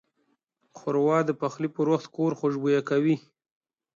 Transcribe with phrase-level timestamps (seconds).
[0.77, 3.15] ښوروا د پخلي پر وخت کور خوشبویه کوي.